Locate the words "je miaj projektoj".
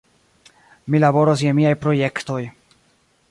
1.45-2.41